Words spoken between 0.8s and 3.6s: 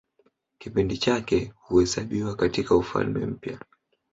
chake huhesabiwa katIka Ufalme Mpya.